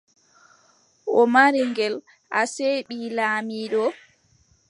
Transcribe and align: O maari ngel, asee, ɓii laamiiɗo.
O 1.19 1.21
maari 1.33 1.61
ngel, 1.69 1.95
asee, 2.41 2.77
ɓii 2.87 3.07
laamiiɗo. 3.17 3.83